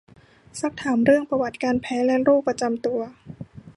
[0.59, 2.99] ซักถามเรื่องประวัติการแพ้และโรคประจำตัว